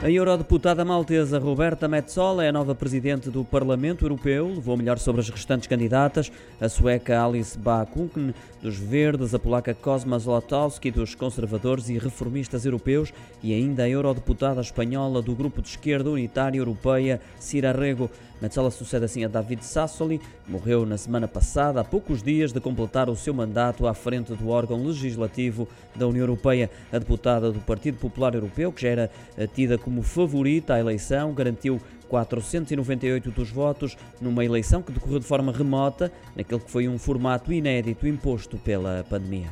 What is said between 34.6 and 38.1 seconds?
que decorreu de forma remota, naquele que foi um formato inédito